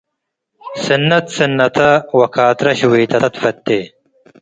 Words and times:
ስነት 0.83 1.25
ስነተ 1.35 1.77
ወካትረ 2.19 2.67
ሸዌተተ 2.79 3.25
ትፈቴ። 3.33 3.67